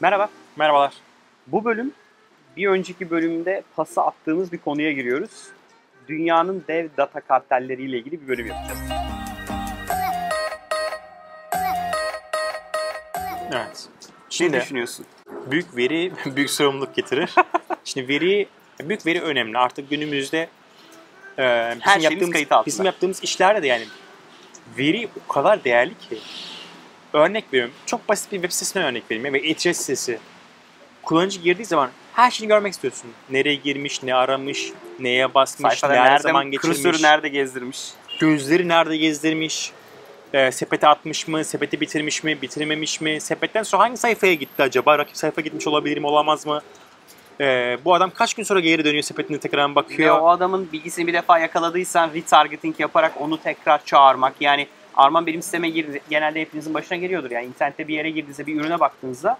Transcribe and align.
Merhaba. 0.00 0.28
Merhabalar. 0.56 0.94
Bu 1.46 1.64
bölüm 1.64 1.92
bir 2.56 2.66
önceki 2.68 3.10
bölümde 3.10 3.62
pası 3.76 4.02
attığımız 4.02 4.52
bir 4.52 4.58
konuya 4.58 4.92
giriyoruz. 4.92 5.46
Dünyanın 6.08 6.64
dev 6.68 6.88
data 6.96 7.20
kartelleriyle 7.20 7.98
ilgili 7.98 8.22
bir 8.22 8.28
bölüm 8.28 8.46
yapacağız. 8.46 8.78
Evet. 13.52 13.88
Ne 14.00 14.10
Şimdi 14.30 14.60
düşünüyorsun? 14.60 15.06
büyük 15.46 15.76
veri 15.76 16.12
büyük 16.36 16.50
sorumluluk 16.50 16.94
getirir. 16.94 17.34
Şimdi 17.84 18.08
veri 18.08 18.48
büyük 18.80 19.06
veri 19.06 19.20
önemli. 19.22 19.58
Artık 19.58 19.90
günümüzde 19.90 20.48
e, 21.38 21.70
bizim 21.70 21.82
şeyimiz 21.84 22.04
yaptığımız 22.04 22.32
kayıt 22.32 22.52
altında. 22.52 22.66
bizim 22.66 22.84
yaptığımız 22.86 23.24
işlerde 23.24 23.62
de 23.62 23.66
yani 23.66 23.84
veri 24.78 25.08
o 25.28 25.32
kadar 25.32 25.64
değerli 25.64 25.98
ki. 25.98 26.18
Örnek 27.16 27.44
veriyorum. 27.52 27.74
Çok 27.86 28.08
basit 28.08 28.32
bir 28.32 28.36
web 28.36 28.50
sitesine 28.50 28.84
örnek 28.84 29.02
vereyim. 29.10 29.34
Ve 29.34 29.38
e-ticaret 29.38 29.76
sitesi. 29.76 30.18
Kullanıcı 31.02 31.40
girdiği 31.40 31.64
zaman 31.64 31.90
her 32.14 32.30
şeyini 32.30 32.48
görmek 32.48 32.72
istiyorsun. 32.72 33.10
Nereye 33.30 33.54
girmiş, 33.54 34.02
ne 34.02 34.14
aramış, 34.14 34.72
neye 35.00 35.34
basmış, 35.34 35.70
Sayfada 35.72 35.92
nerede 35.92 36.10
nerede, 36.10 36.22
zaman 36.22 36.50
geçirmiş. 36.50 36.76
kursörü 36.76 37.02
nerede 37.02 37.28
gezdirmiş? 37.28 37.78
gözleri 38.20 38.68
nerede 38.68 38.96
gezdirmiş, 38.96 39.72
e, 40.32 40.52
sepete 40.52 40.88
atmış 40.88 41.28
mı, 41.28 41.44
sepeti 41.44 41.80
bitirmiş 41.80 42.24
mi, 42.24 42.42
bitirmemiş 42.42 43.00
mi, 43.00 43.20
sepetten 43.20 43.62
sonra 43.62 43.82
hangi 43.82 43.96
sayfaya 43.96 44.34
gitti 44.34 44.62
acaba, 44.62 44.98
rakip 44.98 45.16
sayfa 45.16 45.40
gitmiş 45.40 45.66
olabilir 45.66 45.98
mi, 45.98 46.06
olamaz 46.06 46.46
mı? 46.46 46.62
E, 47.40 47.78
bu 47.84 47.94
adam 47.94 48.10
kaç 48.10 48.34
gün 48.34 48.42
sonra 48.42 48.60
geri 48.60 48.84
dönüyor 48.84 49.02
sepetine 49.02 49.38
tekrar 49.38 49.70
Ve 49.70 49.74
bakıyor. 49.74 50.20
o 50.20 50.28
adamın 50.28 50.72
bilgisini 50.72 51.06
bir 51.06 51.12
defa 51.12 51.38
yakaladıysan 51.38 52.10
retargeting 52.14 52.80
yaparak 52.80 53.20
onu 53.20 53.40
tekrar 53.42 53.84
çağırmak. 53.84 54.34
Yani 54.40 54.66
Arman 54.96 55.26
benim 55.26 55.42
siteme 55.42 55.68
girdi. 55.68 56.00
Genelde 56.10 56.40
hepinizin 56.40 56.74
başına 56.74 56.98
geliyordur. 56.98 57.30
Yani 57.30 57.46
internette 57.46 57.88
bir 57.88 57.94
yere 57.94 58.10
girdiğinizde 58.10 58.46
bir 58.46 58.60
ürüne 58.60 58.80
baktığınızda 58.80 59.38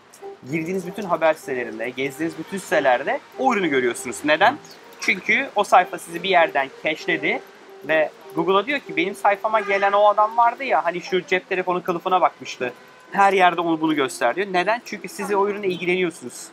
girdiğiniz 0.51 0.87
bütün 0.87 1.03
haber 1.03 1.35
sitelerinde, 1.35 1.91
gezdiğiniz 1.91 2.39
bütün 2.39 2.59
sitelerde 2.59 3.21
o 3.39 3.55
ürünü 3.55 3.69
görüyorsunuz. 3.69 4.17
Neden? 4.25 4.57
Çünkü 5.01 5.49
o 5.57 5.65
sayfa 5.65 5.99
sizi 5.99 6.23
bir 6.23 6.29
yerden 6.29 6.69
cache'ledi 6.85 7.43
ve 7.89 8.11
Google'a 8.35 8.67
diyor 8.67 8.81
ki 8.81 8.97
benim 8.97 9.15
sayfama 9.15 9.61
gelen 9.61 9.93
o 9.93 10.09
adam 10.09 10.37
vardı 10.37 10.65
ya 10.65 10.85
hani 10.85 11.01
şu 11.01 11.27
cep 11.27 11.49
telefonu 11.49 11.83
kılıfına 11.83 12.21
bakmıştı. 12.21 12.73
Her 13.13 13.33
yerde 13.33 13.61
onu 13.61 13.81
bunu 13.81 13.95
göster 13.95 14.37
diyor. 14.37 14.47
Neden? 14.51 14.83
Çünkü 14.85 15.09
siz 15.09 15.35
o 15.35 15.49
ürüne 15.49 15.67
ilgileniyorsunuz. 15.67 16.47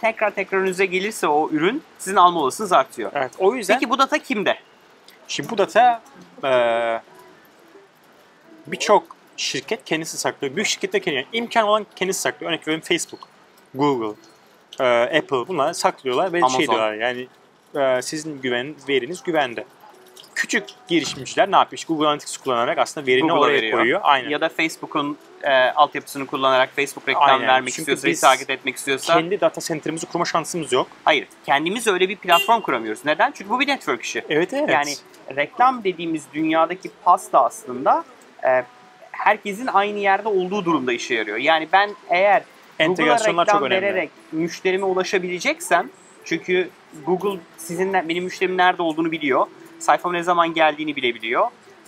Tekrar 0.00 0.30
tekrar 0.30 0.58
önünüze 0.58 0.86
gelirse 0.86 1.28
o 1.28 1.50
ürün 1.50 1.82
sizin 1.98 2.16
alma 2.16 2.40
olasılığınız 2.40 2.72
artıyor. 2.72 3.10
Evet, 3.14 3.32
o 3.38 3.54
yüzden 3.54 3.74
Peki 3.74 3.90
bu 3.90 3.98
data 3.98 4.18
kimde? 4.18 4.58
şimdi 5.28 5.50
bu 5.50 5.58
data 5.58 6.02
e, 6.44 6.50
birçok 8.66 9.16
şirket 9.36 9.84
kendisi 9.84 10.18
saklıyor. 10.18 10.56
Büyük 10.56 10.68
şirketler 10.68 11.02
kendi, 11.02 11.16
yani 11.16 11.26
imkan 11.32 11.68
olan 11.68 11.86
kendisi 11.96 12.20
saklıyor. 12.20 12.52
Örnek 12.52 12.68
veriyorum 12.68 12.84
Facebook, 12.88 13.20
Google, 13.74 14.16
e, 14.80 14.84
Apple 15.18 15.48
bunlar 15.48 15.72
saklıyorlar 15.72 16.32
ve 16.32 16.38
Amazon. 16.38 16.58
şey 16.58 16.66
diyorlar 16.66 16.94
yani 16.94 17.28
e, 17.74 18.02
sizin 18.02 18.40
güven, 18.40 18.74
veriniz 18.88 19.22
güvende. 19.22 19.64
Küçük 20.34 20.64
girişimciler 20.88 21.50
ne 21.50 21.56
yapmış? 21.56 21.84
Google 21.84 22.06
Analytics 22.06 22.36
kullanarak 22.36 22.78
aslında 22.78 23.06
verini 23.06 23.28
Google'a 23.28 23.40
oraya 23.40 23.52
veriyor. 23.52 23.78
koyuyor. 23.78 24.00
Aynen. 24.02 24.28
Ya 24.30 24.40
da 24.40 24.48
Facebook'un 24.48 25.18
e, 25.42 25.52
altyapısını 25.52 26.26
kullanarak 26.26 26.70
Facebook 26.76 27.08
reklam 27.08 27.22
Aynen. 27.22 27.48
vermek 27.48 27.74
Çünkü 27.74 27.92
istiyorsa, 27.92 28.08
biz 28.08 28.18
retarget 28.18 28.50
etmek 28.50 28.76
istiyorsa. 28.76 29.14
Kendi 29.14 29.40
data 29.40 29.60
center'ımızı 29.60 30.06
kurma 30.06 30.24
şansımız 30.24 30.72
yok. 30.72 30.86
Hayır, 31.04 31.28
kendimiz 31.46 31.86
öyle 31.86 32.08
bir 32.08 32.16
platform 32.16 32.60
kuramıyoruz. 32.60 33.04
Neden? 33.04 33.32
Çünkü 33.32 33.50
bu 33.50 33.60
bir 33.60 33.68
network 33.68 34.02
işi. 34.02 34.24
Evet 34.28 34.52
evet. 34.52 34.70
Yani 34.70 34.94
reklam 35.36 35.84
dediğimiz 35.84 36.22
dünyadaki 36.34 36.90
pasta 37.04 37.44
aslında 37.44 38.04
e, 38.46 38.64
herkesin 39.12 39.66
aynı 39.66 39.98
yerde 39.98 40.28
olduğu 40.28 40.64
durumda 40.64 40.92
işe 40.92 41.14
yarıyor. 41.14 41.36
Yani 41.36 41.68
ben 41.72 41.90
eğer 42.10 42.42
Google'a 42.78 43.18
reklam 43.18 43.44
çok 43.44 43.62
önemli. 43.62 43.82
vererek 43.82 44.10
müşterime 44.32 44.84
ulaşabileceksem 44.84 45.90
çünkü 46.24 46.68
Google 47.06 47.40
sizin 47.56 47.92
benim 47.92 48.24
müşterimin 48.24 48.58
nerede 48.58 48.82
olduğunu 48.82 49.12
biliyor. 49.12 49.46
Sayfama 49.78 50.14
ne 50.14 50.22
zaman 50.22 50.54
geldiğini 50.54 50.96
bilebiliyor. 50.96 51.46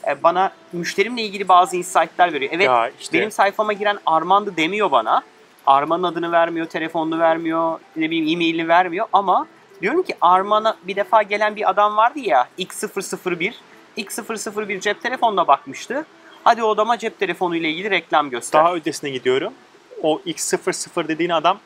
E, 0.09 0.23
bana 0.23 0.53
müşterimle 0.73 1.23
ilgili 1.23 1.49
bazı 1.49 1.77
insight'lar 1.77 2.33
veriyor. 2.33 2.53
Evet 2.55 2.67
ya 2.67 2.91
işte 3.01 3.19
benim 3.19 3.31
sayfama 3.31 3.73
giren 3.73 3.99
Armandı 4.07 4.57
demiyor 4.57 4.91
bana. 4.91 5.23
Arman'ın 5.67 6.03
adını 6.03 6.33
vermiyor, 6.33 6.67
telefonunu 6.67 7.19
vermiyor, 7.19 7.81
ne 7.97 8.11
bileyim 8.11 8.29
e-mailini 8.29 8.69
vermiyor 8.69 9.07
ama 9.13 9.47
diyorum 9.83 10.03
ki 10.03 10.15
Arman'a 10.21 10.77
bir 10.83 10.97
defa 10.97 11.23
gelen 11.23 11.57
bir 11.57 11.71
adam 11.71 11.97
vardı 11.97 12.19
ya 12.19 12.49
X001. 12.59 13.55
X001 13.97 14.81
cep 14.81 15.03
telefonuna 15.03 15.47
bakmıştı. 15.47 16.07
Hadi 16.49 16.63
o 16.63 16.71
adama 16.71 16.99
cep 16.99 17.19
telefonu 17.19 17.57
ile 17.57 17.71
ilgili 17.71 17.91
reklam 17.91 18.31
göster. 18.31 18.61
daha 18.61 18.75
ötesine 18.75 19.11
gidiyorum. 19.11 19.53
O 20.03 20.21
X00 20.27 21.09
dediğin 21.09 21.31
adam 21.31 21.59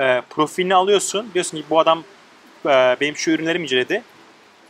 e, 0.00 0.22
profilini 0.30 0.74
alıyorsun. 0.74 1.30
Diyorsun 1.34 1.58
ki 1.58 1.64
bu 1.70 1.78
adam 1.78 2.04
e, 2.66 2.96
benim 3.00 3.16
şu 3.16 3.30
ürünlerimi 3.30 3.64
inceledi. 3.64 4.02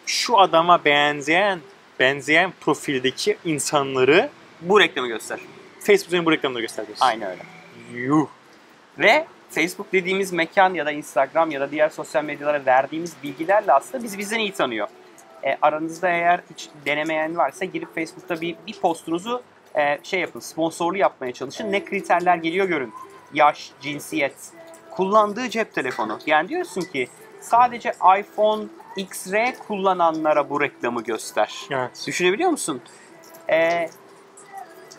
Şu 0.06 0.38
adama 0.38 0.84
benzeyen 0.84 1.60
benzeyen 2.00 2.52
profildeki 2.60 3.38
insanları 3.44 4.30
Bu 4.60 4.80
reklamı 4.80 5.08
göster. 5.08 5.40
Facebook 5.80 6.08
üzerinde 6.08 6.26
bu 6.26 6.32
reklamları 6.32 6.62
gösteriyorsun. 6.62 7.06
Aynen 7.06 7.30
öyle. 7.30 7.42
Yuh. 7.94 8.28
Ve 8.98 9.26
Facebook 9.50 9.92
dediğimiz 9.92 10.32
mekan 10.32 10.74
ya 10.74 10.86
da 10.86 10.92
Instagram 10.92 11.50
ya 11.50 11.60
da 11.60 11.70
diğer 11.70 11.88
sosyal 11.88 12.24
medyalara 12.24 12.66
verdiğimiz 12.66 13.12
bilgilerle 13.22 13.72
aslında 13.72 14.04
bizi 14.04 14.18
bizden 14.18 14.38
iyi 14.38 14.52
tanıyor. 14.52 14.88
E, 15.44 15.58
aranızda 15.62 16.08
eğer 16.08 16.40
hiç 16.54 16.68
denemeyen 16.86 17.36
varsa 17.36 17.64
girip 17.64 17.94
Facebook'ta 17.94 18.40
bir, 18.40 18.56
bir 18.66 18.80
postunuzu 18.80 19.42
e, 19.74 19.98
şey 20.02 20.20
yapın, 20.20 20.40
sponsorlu 20.40 20.98
yapmaya 20.98 21.32
çalışın. 21.32 21.72
Ne 21.72 21.84
kriterler 21.84 22.36
geliyor 22.36 22.66
görün. 22.68 22.92
Yaş, 23.34 23.70
cinsiyet, 23.80 24.34
kullandığı 24.90 25.50
cep 25.50 25.74
telefonu. 25.74 26.18
Yani 26.26 26.48
diyorsun 26.48 26.80
ki 26.80 27.08
sadece 27.40 27.92
iPhone 28.20 28.64
XR 28.96 29.58
kullananlara 29.68 30.50
bu 30.50 30.60
reklamı 30.60 31.02
göster. 31.02 31.54
Evet. 31.70 32.04
Düşünebiliyor 32.06 32.50
musun? 32.50 32.80
Ee, 33.50 33.88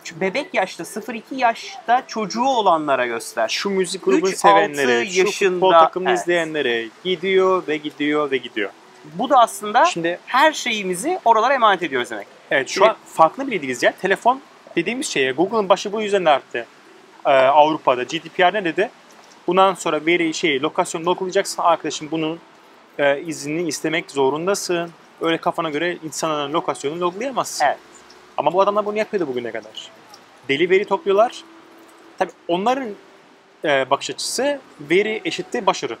şu 0.04 0.20
bebek 0.20 0.54
yaşta 0.54 0.84
0-2 0.84 1.22
yaşta 1.30 2.06
çocuğu 2.06 2.44
olanlara 2.44 3.06
göster. 3.06 3.48
Şu 3.48 3.70
müzik 3.70 4.04
grubunu 4.04 4.30
3-6 4.30 4.36
sevenlere, 4.36 5.06
şu 5.06 5.18
yaşında- 5.20 5.50
futbol 5.52 5.72
takımını 5.72 6.08
Evet. 6.10 6.20
izleyenlere 6.20 6.88
gidiyor 7.04 7.62
ve 7.68 7.76
gidiyor 7.76 8.30
ve 8.30 8.36
gidiyor. 8.36 8.70
Bu 9.04 9.30
da 9.30 9.38
aslında 9.38 9.84
Şimdi 9.84 10.18
her 10.26 10.52
şeyimizi 10.52 11.18
oralara 11.24 11.54
emanet 11.54 11.82
ediyoruz 11.82 12.10
demek. 12.10 12.26
Evet 12.50 12.68
şu 12.68 12.86
an 12.86 12.96
farklı 13.06 13.50
değiliz 13.50 13.82
ya. 13.82 13.92
Telefon 13.92 14.40
dediğimiz 14.76 15.06
şeye 15.06 15.32
Google'ın 15.32 15.68
başı 15.68 15.92
bu 15.92 16.02
yüzden 16.02 16.24
de 16.24 16.30
arttı. 16.30 16.66
Ee, 17.26 17.30
Avrupa'da 17.30 18.02
GDPR 18.02 18.54
ne 18.54 18.64
dedi? 18.64 18.90
Bundan 19.46 19.74
sonra 19.74 20.06
veri 20.06 20.34
şey 20.34 20.62
lokasyon 20.62 21.04
loglayacaksın 21.04 21.62
arkadaşım 21.62 22.08
bunun 22.10 22.40
e, 22.98 23.20
iznini 23.20 23.68
istemek 23.68 24.10
zorundasın. 24.10 24.90
Öyle 25.20 25.38
kafana 25.38 25.70
göre 25.70 25.98
insanların 26.04 26.52
lokasyonunu 26.52 27.00
loglayamazsın. 27.00 27.64
Evet. 27.64 27.78
Ama 28.36 28.52
bu 28.52 28.60
adamlar 28.60 28.86
bunu 28.86 28.98
yapıyordu 28.98 29.28
bugüne 29.28 29.50
kadar. 29.50 29.90
Deli 30.48 30.70
veri 30.70 30.84
topluyorlar. 30.84 31.44
Tabii 32.18 32.32
onların 32.48 32.88
e, 33.64 33.90
bakış 33.90 34.10
açısı 34.10 34.60
veri 34.80 35.20
eşittir 35.24 35.66
başarı. 35.66 35.98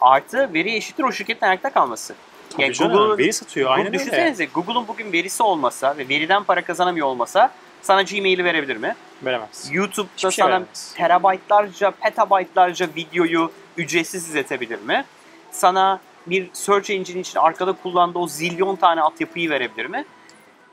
Artı 0.00 0.54
veri 0.54 0.74
eşittir 0.76 1.04
o 1.04 1.12
şirketin 1.12 1.46
ayakta 1.46 1.70
kalması. 1.72 2.14
Tabii 2.50 2.62
Yani 2.62 2.74
canım, 2.74 2.92
Google'ın- 2.92 3.18
veri 3.18 3.32
satıyor 3.32 3.70
aynen. 3.70 3.92
Düşünsenize 3.92 4.44
Google'un 4.44 4.88
bugün 4.88 5.12
verisi 5.12 5.42
olmasa 5.42 5.96
ve 5.98 6.08
veriden 6.08 6.44
para 6.44 6.62
kazanamıyor 6.64 7.06
olmasa 7.06 7.50
sana 7.82 8.02
Gmail'i 8.02 8.44
verebilir 8.44 8.76
mi? 8.76 8.94
Veremez. 9.22 9.68
YouTube'da 9.72 10.12
Hiçbir 10.16 10.30
şey 10.30 10.42
sana 10.44 10.50
veremez. 10.50 10.94
terabaytlarca, 10.96 11.90
petabaytlarca 11.90 12.88
videoyu 12.96 13.52
ücretsiz 13.76 14.28
izletebilir 14.28 14.78
mi? 14.82 15.04
Sana 15.50 16.00
bir 16.26 16.50
search 16.52 16.90
engine 16.90 17.20
için 17.20 17.38
arkada 17.40 17.72
kullandığı 17.72 18.18
o 18.18 18.28
zilyon 18.28 18.76
tane 18.76 19.00
altyapıyı 19.00 19.50
verebilir 19.50 19.86
mi? 19.86 20.04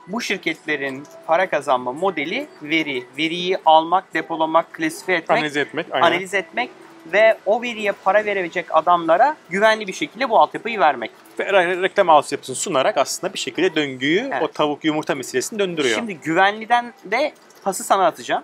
Bu 0.06 0.20
şirketlerin 0.20 1.06
para 1.26 1.50
kazanma 1.50 1.92
modeli 1.92 2.48
veri. 2.62 3.04
Veriyi 3.18 3.58
almak, 3.66 4.14
depolamak, 4.14 4.72
klasifiye 4.74 5.18
etmek, 5.18 5.38
Analiz 5.38 5.56
etmek. 5.56 5.86
Aynen. 5.90 6.06
analiz 6.06 6.34
etmek 6.34 6.70
ve 7.06 7.38
o 7.46 7.62
veriye 7.62 7.92
para 7.92 8.24
verecek 8.24 8.66
adamlara 8.70 9.36
güvenli 9.50 9.86
bir 9.86 9.92
şekilde 9.92 10.30
bu 10.30 10.38
altyapıyı 10.40 10.80
vermek. 10.80 11.10
Ve 11.38 11.44
re- 11.44 11.82
reklam 11.82 12.10
altyapısını 12.10 12.56
sunarak 12.56 12.96
aslında 12.98 13.32
bir 13.34 13.38
şekilde 13.38 13.74
döngüyü, 13.74 14.30
Evet. 14.32 14.42
o 14.42 14.48
tavuk 14.48 14.84
yumurta 14.84 15.14
meselesini 15.14 15.58
döndürüyor. 15.58 15.96
Şimdi 15.96 16.14
güvenliden 16.16 16.94
de 17.04 17.32
pası 17.64 17.84
sana 17.84 18.06
atacağım. 18.06 18.42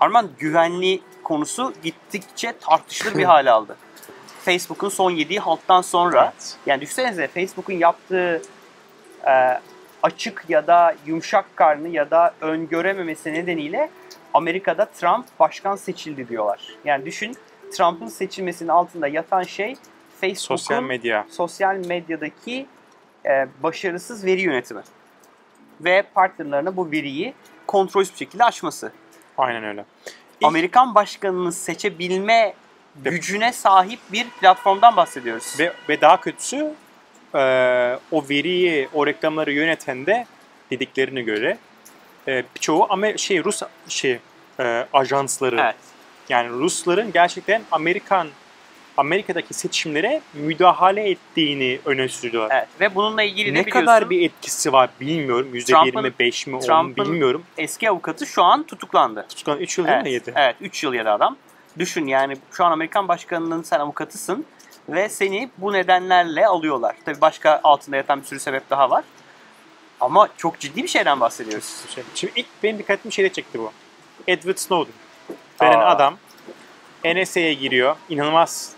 Arman 0.00 0.30
güvenli 0.38 1.00
konusu 1.24 1.74
gittikçe 1.82 2.52
tartışılır 2.60 3.18
bir 3.18 3.24
hale 3.34 3.50
aldı. 3.50 3.76
Facebook'un 4.44 4.88
son 4.88 5.10
yediği 5.10 5.40
halttan 5.40 5.82
sonra 5.82 6.22
Evet. 6.34 6.56
yani 6.66 6.80
düşünsenize 6.80 7.28
Facebook'un 7.28 7.74
yaptığı 7.74 8.42
e, 9.26 9.60
açık 10.02 10.44
ya 10.48 10.66
da 10.66 10.94
yumuşak 11.06 11.56
karnı 11.56 11.88
ya 11.88 12.10
da 12.10 12.34
öngörememesi 12.40 13.32
nedeniyle 13.32 13.90
Amerika'da 14.34 14.84
Trump 14.84 15.26
başkan 15.40 15.76
seçildi 15.76 16.28
diyorlar. 16.28 16.60
Yani 16.84 17.06
düşün 17.06 17.36
Trump'ın 17.72 18.06
seçilmesinin 18.06 18.68
altında 18.68 19.08
yatan 19.08 19.42
şey 19.42 19.74
Facebook'un 20.20 20.56
Sosyal 20.56 20.82
medya. 20.82 21.26
sosyal 21.30 21.74
medyadaki 21.76 22.66
e, 23.26 23.48
başarısız 23.62 24.24
veri 24.24 24.40
yönetimi. 24.40 24.82
Ve 25.80 26.02
partnerlerine 26.14 26.76
bu 26.76 26.90
veriyi 26.90 27.34
kontrolsüz 27.66 28.12
bir 28.12 28.18
şekilde 28.18 28.44
açması. 28.44 28.92
Aynen 29.38 29.64
öyle. 29.64 29.84
İlk- 30.40 30.46
Amerikan 30.48 30.94
başkanını 30.94 31.52
seçebilme 31.52 32.54
gücüne 32.96 33.52
sahip 33.52 34.00
bir 34.12 34.30
platformdan 34.30 34.96
bahsediyoruz. 34.96 35.56
Ve, 35.58 35.72
ve 35.88 36.00
daha 36.00 36.20
kötüsü 36.20 36.56
e, 37.34 37.38
o 38.10 38.24
veriyi, 38.30 38.88
o 38.94 39.06
reklamları 39.06 39.52
yöneten 39.52 40.06
de 40.06 40.26
dediklerine 40.70 41.22
göre 41.22 41.58
e, 42.28 42.44
birçoğu 42.54 42.86
ama 42.90 43.16
şey 43.16 43.44
Rus 43.44 43.62
şey 43.88 44.18
e, 44.60 44.86
ajansları. 44.92 45.60
Evet. 45.60 45.76
Yani 46.28 46.48
Rusların 46.48 47.12
gerçekten 47.12 47.62
Amerikan 47.70 48.28
Amerika'daki 48.96 49.54
seçimlere 49.54 50.20
müdahale 50.34 51.10
ettiğini 51.10 51.80
öne 51.84 52.08
sürüyorlar. 52.08 52.56
Evet. 52.56 52.68
Ve 52.80 52.94
bununla 52.94 53.22
ilgili 53.22 53.46
de 53.54 53.54
Ne 53.60 53.66
biliyorsun 53.66 53.80
kadar 53.86 54.10
bir 54.10 54.22
etkisi 54.22 54.72
var 54.72 54.90
bilmiyorum. 55.00 55.48
Trump'ın- 55.52 56.02
%25 56.02 56.46
mi 56.46 56.56
10 56.56 56.60
Trump'ın- 56.60 57.04
bilmiyorum. 57.04 57.42
eski 57.58 57.90
avukatı 57.90 58.26
şu 58.26 58.42
an 58.42 58.62
tutuklandı. 58.62 59.26
Tutukan 59.28 59.58
3 59.58 59.78
yıl 59.78 59.86
Evet, 59.88 60.02
mi 60.04 60.10
yedi? 60.10 60.32
evet 60.36 60.56
3 60.60 60.82
yıl 60.84 60.94
yedi 60.94 61.10
adam. 61.10 61.36
Düşün 61.78 62.06
yani 62.06 62.36
şu 62.52 62.64
an 62.64 62.72
Amerikan 62.72 63.08
başkanının 63.08 63.62
sen 63.62 63.80
avukatısın 63.80 64.44
ve 64.88 65.08
seni 65.08 65.50
bu 65.58 65.72
nedenlerle 65.72 66.46
alıyorlar. 66.46 66.96
Tabii 67.04 67.20
başka 67.20 67.60
altında 67.64 67.96
yatan 67.96 68.20
bir 68.20 68.26
sürü 68.26 68.40
sebep 68.40 68.70
daha 68.70 68.90
var. 68.90 69.04
Ama 70.00 70.28
çok 70.36 70.58
ciddi 70.60 70.82
bir 70.82 70.88
şeyden 70.88 71.20
bahsediyoruz. 71.20 71.76
Şey. 71.94 72.04
Şimdi 72.14 72.32
ilk 72.36 72.46
benim 72.62 72.78
dikkatimi 72.78 73.12
şeyde 73.12 73.28
çekti 73.32 73.58
bu. 73.58 73.72
Edward 74.28 74.56
Snowden 74.56 74.92
denen 75.62 75.78
Aa. 75.80 75.86
adam 75.90 76.16
NSA'ya 77.04 77.52
giriyor. 77.52 77.96
İnanılmaz 78.08 78.72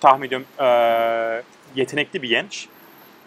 tahmin 0.00 0.26
ediyorum 0.26 0.46
eee, 0.60 1.42
yetenekli 1.74 2.22
bir 2.22 2.28
genç. 2.28 2.66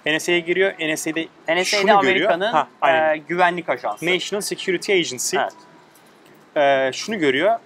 NSA'ya 0.06 0.40
giriyor. 0.40 0.74
NSA'de 0.80 1.28
NSA'de 1.48 1.64
şunu 1.64 1.82
görüyor. 2.02 2.30
Amerika'nın 2.32 2.52
Ha, 2.52 2.68
aynen. 2.82 3.14
e, 3.14 3.18
güvenlik 3.18 3.70
ajansı. 3.70 4.06
National 4.06 4.42
Security 4.42 4.94
Agency 4.94 5.38
Evet. 5.38 5.54
eee, 6.56 6.92
şunu 6.94 7.20
görüyor. 7.20 7.60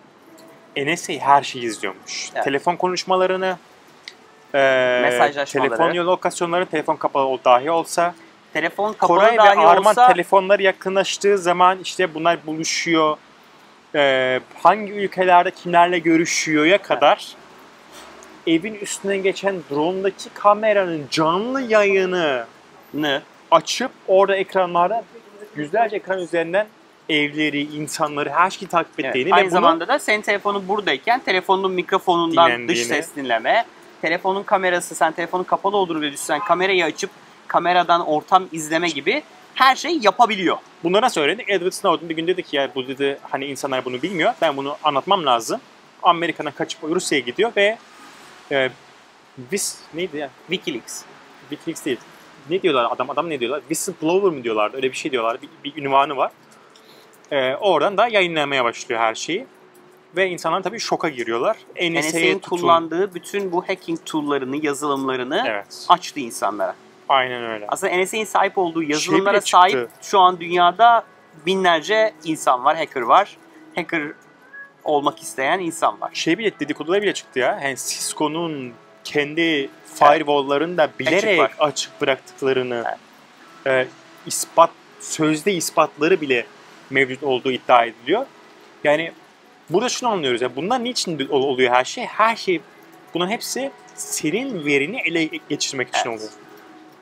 NSA 0.77 1.13
her 1.13 1.43
şeyi 1.43 1.65
izliyormuş. 1.65 2.29
Evet. 2.35 2.43
Telefon 2.43 2.75
konuşmalarını, 2.75 3.57
Mesajlaşmaları. 4.53 5.69
telefon 5.69 5.95
lokasyonları, 6.07 6.65
telefon 6.65 6.95
kapalı 6.95 7.39
dahi 7.45 7.71
olsa, 7.71 8.13
Telefon 8.53 8.93
kapalı 8.93 9.17
Koray 9.17 9.33
ve 9.33 9.37
dahi 9.37 9.59
Arman 9.59 9.91
olsa 9.91 10.07
telefonları 10.07 10.63
yakınlaştığı 10.63 11.37
zaman 11.37 11.79
işte 11.83 12.13
bunlar 12.13 12.45
buluşuyor. 12.47 13.17
Ee, 13.95 14.39
hangi 14.55 14.91
ülkelerde 14.91 15.51
kimlerle 15.51 15.99
görüşüyor'ya 15.99 16.81
kadar 16.81 17.35
evin 18.47 18.75
üstünden 18.75 19.23
geçen 19.23 19.55
drone'daki 19.71 20.29
kameranın 20.33 21.07
canlı 21.11 21.61
yayını 21.61 22.45
ne? 22.93 23.21
açıp 23.51 23.91
orada 24.07 24.35
ekranlarda 24.35 25.03
yüzlerce 25.55 25.95
ekran 25.95 26.19
üzerinden 26.19 26.67
evleri, 27.09 27.61
insanları, 27.61 28.29
her 28.29 28.49
şeyi 28.49 28.69
takip 28.69 28.99
ettiğini 28.99 29.33
Aynı 29.33 29.45
ve 29.45 29.49
zamanda 29.49 29.87
da 29.87 29.99
senin 29.99 30.21
telefonun 30.21 30.67
buradayken 30.67 31.19
telefonun 31.19 31.71
mikrofonundan 31.71 32.47
Dinlendiğini. 32.47 32.67
dış 32.69 32.87
ses 32.87 33.15
dinleme, 33.15 33.65
telefonun 34.01 34.43
kamerası 34.43 34.95
sen 34.95 35.11
telefonun 35.11 35.43
kapalı 35.43 35.77
olduğunu 35.77 36.01
bile 36.01 36.11
düşünsen 36.11 36.39
kamerayı 36.39 36.85
açıp 36.85 37.09
kameradan 37.47 38.07
ortam 38.07 38.47
izleme 38.51 38.89
gibi 38.89 39.23
her 39.59 39.75
şeyi 39.75 40.05
yapabiliyor. 40.05 40.57
Bunları 40.83 41.01
nasıl 41.01 41.21
öğrendik? 41.21 41.49
Edward 41.49 41.71
Snowden 41.71 42.09
bir 42.09 42.15
gün 42.15 42.27
dedi 42.27 42.43
ki 42.43 42.55
ya 42.55 42.71
bu 42.75 42.87
dedi 42.87 43.19
hani 43.21 43.45
insanlar 43.45 43.85
bunu 43.85 44.01
bilmiyor. 44.01 44.33
Ben 44.41 44.57
bunu 44.57 44.77
anlatmam 44.83 45.25
lazım. 45.25 45.61
Amerika'dan 46.03 46.51
kaçıp 46.51 46.83
Rusya'ya 46.83 47.25
gidiyor 47.25 47.51
ve 47.57 47.77
e, 48.51 48.69
biz 49.37 49.79
neydi 49.93 50.17
ya? 50.17 50.29
WikiLeaks. 50.49 51.01
Wikileaks 51.49 51.85
değil. 51.85 51.99
Ne 52.49 52.61
diyorlar 52.61 52.87
adam? 52.91 53.09
Adam 53.09 53.29
ne 53.29 53.39
diyorlar? 53.39 53.59
Whistleblower 53.59 54.31
mı 54.31 54.43
diyorlardı? 54.43 54.77
Öyle 54.77 54.91
bir 54.91 54.97
şey 54.97 55.11
diyorlar. 55.11 55.37
Bir, 55.41 55.49
bir 55.63 55.83
ünvanı 55.83 56.17
var. 56.17 56.31
E, 57.31 57.55
oradan 57.55 57.97
da 57.97 58.07
yayınlamaya 58.07 58.63
başlıyor 58.63 59.01
her 59.01 59.15
şeyi. 59.15 59.47
Ve 60.15 60.27
insanlar 60.27 60.63
tabii 60.63 60.79
şoka 60.79 61.09
giriyorlar. 61.09 61.57
NSA'nin 61.75 62.39
tutun. 62.39 62.57
kullandığı 62.57 63.13
bütün 63.13 63.51
bu 63.51 63.69
hacking 63.69 63.99
tool'larını, 64.05 64.65
yazılımlarını 64.65 65.43
Evet. 65.47 65.85
açtı 65.89 66.19
insanlara. 66.19 66.75
Aynen 67.09 67.43
öyle. 67.43 67.65
Aslında 67.67 67.97
NSA'nin 68.03 68.25
sahip 68.25 68.57
olduğu 68.57 68.81
Şey 68.81 68.89
yazılımlara 68.91 69.41
çıktı. 69.41 69.49
sahip 69.51 69.89
şu 70.01 70.19
an 70.19 70.39
dünyada 70.39 71.03
binlerce 71.45 72.13
insan 72.23 72.63
var, 72.65 72.77
hacker 72.77 73.01
var. 73.01 73.37
Hacker 73.75 74.01
olmak 74.83 75.21
isteyen 75.21 75.59
insan 75.59 76.01
var. 76.01 76.09
Şey 76.13 76.37
bile 76.37 76.59
dedikodular 76.59 77.01
bile 77.01 77.13
çıktı 77.13 77.39
ya. 77.39 77.59
Yani 77.63 77.75
Cisco'nun 77.75 78.73
kendi 79.03 79.69
firewall'larını 79.95 80.77
da 80.77 80.89
bilerek 80.99 81.39
var. 81.39 81.51
açık 81.59 82.01
bıraktıklarını 82.01 82.97
e, 83.67 83.87
ispat 84.25 84.69
sözde 84.99 85.53
ispatları 85.53 86.21
bile 86.21 86.45
mevcut 86.89 87.23
olduğu 87.23 87.51
iddia 87.51 87.85
ediliyor. 87.85 88.25
Yani 88.83 89.11
burada 89.69 89.89
şunu 89.89 90.09
anlıyoruz 90.09 90.41
ya 90.41 90.55
bunlar 90.55 90.83
niçin 90.83 91.27
ol- 91.29 91.43
oluyor 91.43 91.73
her 91.73 91.83
şey? 91.83 92.05
Her 92.05 92.35
şey 92.35 92.61
bunların 93.13 93.31
hepsi 93.31 93.71
senin 93.95 94.65
verini 94.65 95.01
ele 95.01 95.29
geçirmek 95.49 95.87
için 95.89 96.09
Evet. 96.09 96.19
oluyor. 96.19 96.31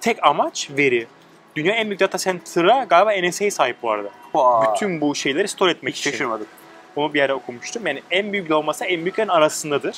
Tek 0.07 0.23
amaç 0.23 0.69
veri. 0.77 1.07
Dünya 1.55 1.73
en 1.73 1.87
büyük 1.87 1.99
data 1.99 2.17
center'a 2.17 2.83
galiba 2.83 3.27
NSA 3.27 3.51
sahip 3.51 3.75
bu 3.83 3.91
arada. 3.91 4.09
Vay. 4.33 4.67
Bütün 4.73 5.01
bu 5.01 5.15
şeyleri 5.15 5.47
store 5.47 5.71
etmek 5.71 5.93
Hiç 5.93 5.99
için. 5.99 6.11
şaşırmadım. 6.11 6.47
Onu 6.95 7.13
bir 7.13 7.19
yere 7.19 7.33
okumuştum. 7.33 7.87
Yani 7.87 8.01
en 8.11 8.33
büyük 8.33 8.51
olmasa 8.51 8.85
en 8.85 9.01
büyüklerin 9.01 9.27
arasındadır. 9.27 9.97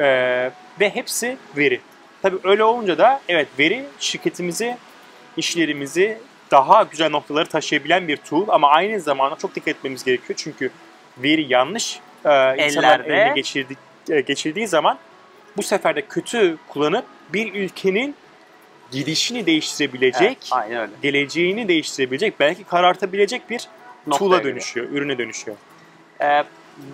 Ee, 0.00 0.50
ve 0.80 0.90
hepsi 0.90 1.36
veri. 1.56 1.80
Tabii 2.22 2.36
öyle 2.44 2.64
olunca 2.64 2.98
da 2.98 3.20
evet 3.28 3.48
veri 3.58 3.84
şirketimizi, 3.98 4.76
işlerimizi 5.36 6.18
daha 6.50 6.82
güzel 6.82 7.10
noktaları 7.10 7.48
taşıyabilen 7.48 8.08
bir 8.08 8.16
tool 8.16 8.48
ama 8.48 8.68
aynı 8.68 9.00
zamanda 9.00 9.36
çok 9.36 9.54
dikkat 9.54 9.68
etmemiz 9.68 10.04
gerekiyor. 10.04 10.38
Çünkü 10.42 10.70
veri 11.18 11.52
yanlış 11.52 12.00
e, 12.24 12.66
insanlar 12.66 13.00
eline 13.00 13.32
geçirdi, 13.34 13.76
e, 14.10 14.20
geçirdiği 14.20 14.68
zaman 14.68 14.98
bu 15.56 15.62
sefer 15.62 15.96
de 15.96 16.02
kötü 16.02 16.56
kullanıp 16.68 17.04
bir 17.32 17.54
ülkenin 17.54 18.14
gidişini 18.98 19.46
değiştirebilecek, 19.46 20.22
Evet, 20.22 20.48
aynen 20.50 20.80
öyle. 20.80 20.92
geleceğini 21.02 21.68
değiştirebilecek, 21.68 22.40
belki 22.40 22.64
karartabilecek 22.64 23.50
bir 23.50 23.68
Noktaya 24.06 24.28
göre. 24.28 24.44
dönüşüyor, 24.44 24.86
ürüne 24.90 25.18
dönüşüyor. 25.18 25.56
Ee, 26.20 26.44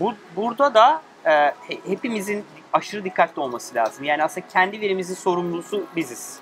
bu 0.01 0.15
burada 0.37 0.75
da 0.75 1.03
e, 1.25 1.31
he- 1.31 1.81
hepimizin 1.89 2.45
aşırı 2.73 3.05
dikkatli 3.05 3.41
olması 3.41 3.75
lazım. 3.75 4.05
Yani 4.05 4.25
aslında 4.25 4.47
kendi 4.49 4.81
verimizin 4.81 5.15
sorumlusu 5.15 5.85
biziz. 5.97 6.39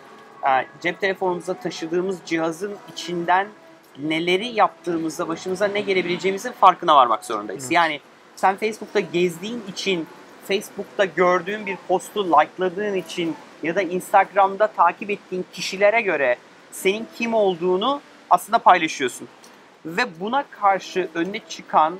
Ee, 0.48 0.66
cep 0.80 1.00
telefonumuza 1.00 1.54
taşıdığımız 1.54 2.18
cihazın 2.26 2.76
içinden 2.92 3.48
neleri 3.98 4.46
yaptığımızda 4.46 5.28
başımıza 5.28 5.66
ne 5.68 5.80
gelebileceğimizin 5.80 6.52
farkına 6.52 6.96
varmak 6.96 7.24
zorundayız. 7.24 7.62
Evet. 7.64 7.72
Yani 7.72 8.00
sen 8.36 8.56
Facebook'ta 8.56 9.00
gezdiğin 9.00 9.62
için, 9.72 10.06
Facebook'ta 10.48 11.04
gördüğün 11.04 11.66
bir 11.66 11.76
postu 11.88 12.26
like'ladığın 12.26 12.94
için 12.94 13.36
ya 13.62 13.76
da 13.76 13.82
Instagram'da 13.82 14.66
takip 14.66 15.10
ettiğin 15.10 15.44
kişilere 15.52 16.00
göre 16.00 16.36
senin 16.72 17.06
kim 17.16 17.34
olduğunu 17.34 18.00
aslında 18.30 18.58
paylaşıyorsun. 18.58 19.28
Ve 19.86 20.20
buna 20.20 20.44
karşı 20.50 21.08
önüne 21.14 21.40
çıkan 21.48 21.98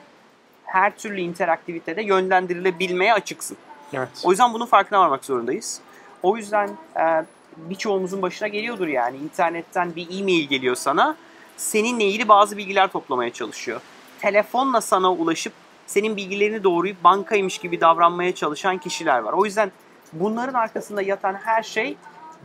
her 0.65 0.97
türlü 0.97 1.21
interaktivitede 1.21 2.03
yönlendirilebilmeye 2.03 3.15
açıksın. 3.15 3.57
Evet. 3.93 4.09
O 4.25 4.31
yüzden 4.31 4.55
bunun 4.55 4.67
farkına 4.67 5.01
varmak 5.01 5.25
zorundayız. 5.25 5.81
O 6.23 6.37
yüzden 6.37 6.71
e, 6.97 7.25
birçoğumuzun 7.57 8.23
başına 8.23 8.49
geliyordur 8.49 8.89
yani 8.89 9.17
internetten 9.17 9.97
bir 9.97 10.21
e-mail 10.21 10.49
geliyor 10.49 10.77
sana. 10.77 11.17
Seninle 11.57 12.05
ilgili 12.05 12.29
bazı 12.29 12.57
bilgiler 12.57 12.89
toplamaya 12.89 13.33
çalışıyor. 13.33 13.81
Telefonla 14.21 14.81
sana 14.81 15.13
ulaşıp 15.13 15.53
senin 15.87 16.17
bilgilerini 16.17 16.65
doğrayıp 16.65 17.05
bankaymış 17.05 17.59
gibi 17.59 17.81
davranmaya 17.81 18.35
çalışan 18.35 18.79
kişiler 18.79 19.19
var. 19.19 19.33
O 19.33 19.45
yüzden 19.45 19.73
bunların 20.13 20.55
arkasında 20.55 21.03
yatan 21.03 21.35
her 21.35 21.63
şey 21.63 21.97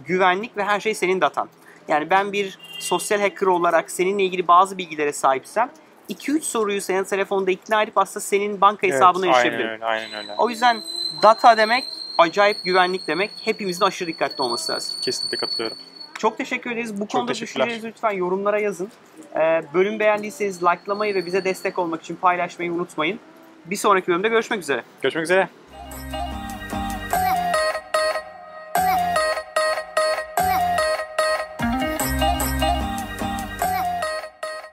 güvenlik 0.06 0.58
ve 0.58 0.64
her 0.64 0.80
şey 0.80 0.94
senin 0.94 1.22
datan. 1.22 1.50
Yani 1.88 2.10
ben 2.10 2.34
bir 2.34 2.60
sosyal 2.80 3.20
hacker 3.22 3.48
olarak 3.48 3.92
seninle 3.92 4.24
ilgili 4.24 4.48
bazı 4.48 4.78
bilgilere 4.78 5.14
sahipsem 5.14 5.70
2-3 6.10 6.42
soruyu 6.42 6.82
senin 6.82 7.04
telefonda 7.04 7.52
ikna 7.52 7.84
edip 7.84 7.98
aslında 7.98 8.20
senin 8.20 8.62
banka 8.62 8.88
hesabına 8.88 9.26
evet, 9.26 9.36
erişebilirim. 9.36 9.70
Aynen 9.70 9.74
öyle, 9.74 9.86
aynen 9.86 10.18
öyle. 10.18 10.36
O 10.38 10.50
yüzden 10.50 10.82
data 11.24 11.58
demek 11.58 11.86
acayip 12.18 12.64
güvenlik 12.64 13.08
demek. 13.08 13.32
Hepimizin 13.42 13.86
aşırı 13.86 14.08
dikkatli 14.08 14.42
olması 14.42 14.72
lazım. 14.72 14.96
Kesinlikle 15.02 15.38
katılıyorum. 15.38 15.78
Çok 16.20 16.38
teşekkür 16.38 16.72
ederiz. 16.72 17.02
Bu 17.02 17.08
konuda 17.08 17.32
teşekkürler. 17.32 17.68
düşüncelerinizi 17.68 17.88
lütfen 17.88 18.12
yorumlara 18.12 18.60
yazın. 18.60 18.90
Ee, 19.36 19.64
bölüm 19.74 20.00
beğendiyseniz 20.00 20.64
likelamayı 20.64 21.16
ve 21.16 21.26
bize 21.26 21.44
destek 21.44 21.80
olmak 21.80 22.02
için 22.02 22.16
paylaşmayı 22.16 22.74
unutmayın. 22.74 23.20
Bir 23.66 23.76
sonraki 23.76 24.08
bölümde 24.08 24.30
görüşmek 24.30 24.60
üzere. 24.60 24.84
Görüşmek 25.02 25.24
üzere. 25.24 25.50